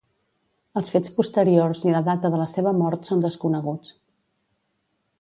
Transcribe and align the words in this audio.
Els 0.79 0.89
fets 0.93 1.11
posteriors 1.17 1.85
i 1.89 1.95
la 1.97 2.03
data 2.09 2.33
de 2.37 2.41
la 2.43 2.49
seva 2.57 2.75
mort 2.81 3.09
són 3.13 3.25
desconeguts. 3.27 3.97